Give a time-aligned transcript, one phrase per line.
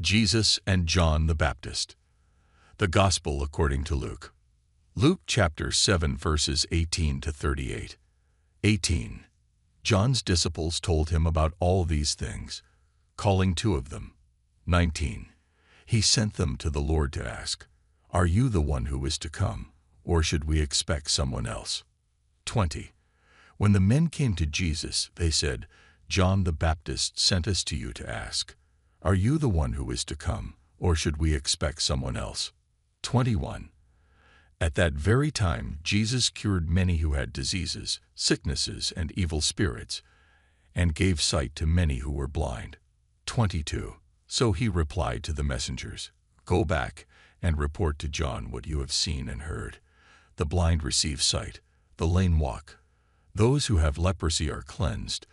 [0.00, 1.96] Jesus and John the Baptist.
[2.76, 4.32] The Gospel according to Luke.
[4.94, 7.96] Luke chapter 7 verses 18 to 38.
[8.62, 9.24] 18.
[9.82, 12.62] John's disciples told him about all these things,
[13.16, 14.14] calling two of them.
[14.66, 15.30] 19.
[15.84, 17.66] He sent them to the Lord to ask,
[18.12, 19.72] Are you the one who is to come,
[20.04, 21.82] or should we expect someone else?
[22.44, 22.92] 20.
[23.56, 25.66] When the men came to Jesus, they said,
[26.08, 28.54] John the Baptist sent us to you to ask,
[29.00, 32.52] Are you the one who is to come, or should we expect someone else?
[33.02, 33.70] 21.
[34.60, 40.02] At that very time Jesus cured many who had diseases, sicknesses, and evil spirits,
[40.74, 42.76] and gave sight to many who were blind.
[43.26, 43.94] 22.
[44.26, 46.10] So he replied to the messengers,
[46.44, 47.06] Go back
[47.40, 49.78] and report to John what you have seen and heard.
[50.36, 51.60] The blind receive sight,
[51.98, 52.78] the lame walk,
[53.32, 55.24] those who have leprosy are cleansed,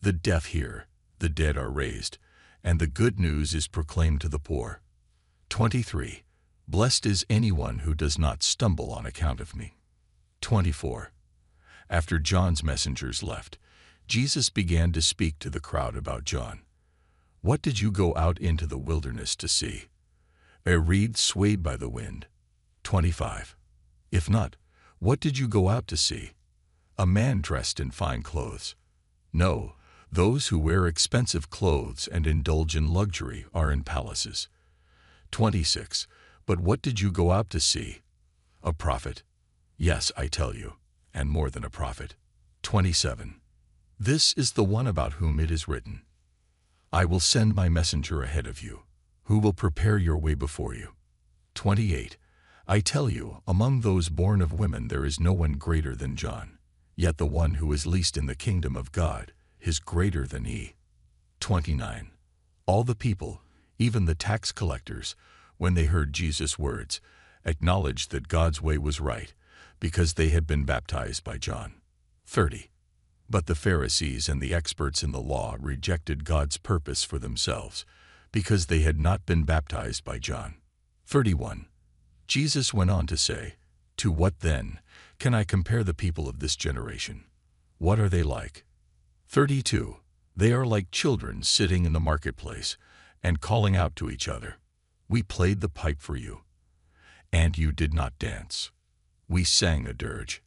[0.00, 0.88] the deaf hear,
[1.20, 2.18] the dead are raised,
[2.64, 4.80] and the good news is proclaimed to the poor.
[5.48, 6.22] 23.
[6.68, 9.74] Blessed is anyone who does not stumble on account of me.
[10.40, 11.12] 24.
[11.90, 13.58] After John's messengers left,
[14.06, 16.60] Jesus began to speak to the crowd about John.
[17.40, 19.84] What did you go out into the wilderness to see?
[20.64, 22.26] A reed swayed by the wind.
[22.84, 23.56] 25.
[24.10, 24.56] If not,
[24.98, 26.30] what did you go out to see?
[26.96, 28.76] A man dressed in fine clothes.
[29.32, 29.74] No,
[30.12, 34.46] those who wear expensive clothes and indulge in luxury are in palaces.
[35.30, 36.06] 26.
[36.44, 38.02] But what did you go out to see?
[38.62, 39.22] A prophet.
[39.78, 40.74] Yes, I tell you,
[41.14, 42.14] and more than a prophet.
[42.62, 43.40] 27.
[43.98, 46.02] This is the one about whom it is written,
[46.92, 48.82] I will send my messenger ahead of you,
[49.24, 50.88] who will prepare your way before you.
[51.54, 52.18] 28.
[52.68, 56.58] I tell you, among those born of women there is no one greater than John.
[56.96, 59.32] Yet the one who is least in the kingdom of God
[59.62, 60.74] is greater than he.
[61.40, 62.10] 29.
[62.66, 63.42] All the people,
[63.78, 65.16] even the tax collectors,
[65.56, 67.00] when they heard Jesus' words,
[67.44, 69.32] acknowledged that God's way was right,
[69.80, 71.74] because they had been baptized by John.
[72.26, 72.70] 30.
[73.28, 77.84] But the Pharisees and the experts in the law rejected God's purpose for themselves,
[78.30, 80.54] because they had not been baptized by John.
[81.06, 81.66] 31.
[82.26, 83.54] Jesus went on to say,
[83.98, 84.80] To what then
[85.18, 87.24] can I compare the people of this generation?
[87.78, 88.64] What are they like?
[89.32, 89.96] 32.
[90.36, 92.76] They are like children sitting in the marketplace
[93.22, 94.56] and calling out to each other.
[95.08, 96.42] We played the pipe for you,
[97.32, 98.72] and you did not dance.
[99.30, 100.42] We sang a dirge,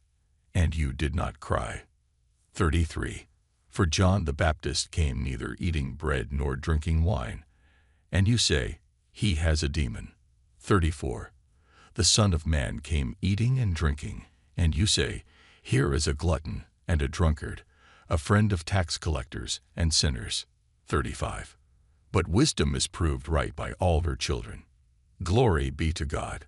[0.54, 1.82] and you did not cry.
[2.54, 3.26] 33.
[3.68, 7.44] For John the Baptist came neither eating bread nor drinking wine,
[8.12, 8.78] and you say,
[9.10, 10.12] He has a demon.
[10.60, 11.32] 34.
[11.94, 14.26] The Son of Man came eating and drinking,
[14.56, 15.24] and you say,
[15.60, 17.64] Here is a glutton and a drunkard,
[18.08, 20.46] a friend of tax collectors and sinners.
[20.86, 21.56] 35.
[22.12, 24.62] But wisdom is proved right by all her children.
[25.22, 26.46] Glory be to God.